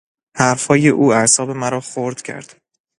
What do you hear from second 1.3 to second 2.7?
مرا خرد کرد.